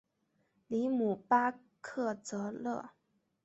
[0.67, 2.89] 里姆巴克泽勒。